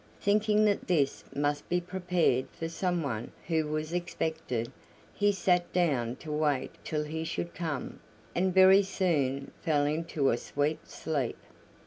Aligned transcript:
Thinking 0.19 0.65
that 0.65 0.87
this 0.87 1.23
must 1.35 1.69
be 1.69 1.79
prepared 1.79 2.47
for 2.49 2.67
someone 2.67 3.31
who 3.45 3.67
was 3.67 3.93
expected, 3.93 4.71
he 5.13 5.31
sat 5.31 5.71
down 5.73 6.15
to 6.15 6.31
wait 6.31 6.71
till 6.83 7.03
he 7.03 7.23
should 7.23 7.53
come, 7.53 7.99
and 8.33 8.51
very 8.51 8.81
soon 8.81 9.51
fell 9.61 9.85
into 9.85 10.31
a 10.31 10.37
sweet 10.37 10.89
sleep. 10.89 11.37